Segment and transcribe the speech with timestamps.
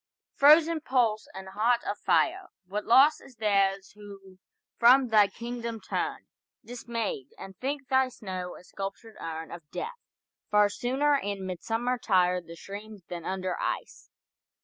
[0.33, 4.39] frozen pulse and heart of fire, What loss is theirs who
[4.79, 6.25] from thy kingdom turn
[6.65, 9.99] Dismayed, and think thy snow a sculptured urn Of death!
[10.49, 14.09] Far sooner in midsummer tire The streams than under ice.